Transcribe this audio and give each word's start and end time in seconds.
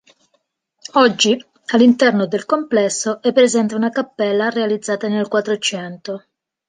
Oggi 0.93 1.37
all'interno 1.73 2.25
del 2.25 2.45
complesso 2.47 3.21
è 3.21 3.31
presente 3.31 3.75
una 3.75 3.91
cappella 3.91 4.49
realizzata 4.49 5.07
nel 5.07 5.27
Quattrocento. 5.27 6.25